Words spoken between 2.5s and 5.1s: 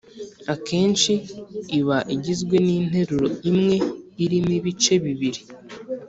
n’interuro imwe irimo ibice